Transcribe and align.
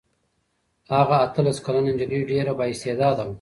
هغه 0.95 1.15
اتلس 1.25 1.57
کلنه 1.65 1.91
نجلۍ 1.95 2.21
ډېره 2.29 2.51
بااستعداده 2.57 3.23
وه. 3.25 3.29